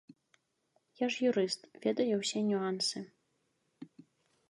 [1.03, 3.07] Я ж юрыст, ведаю усе нюансы.